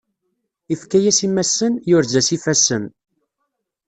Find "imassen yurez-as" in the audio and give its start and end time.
1.27-2.29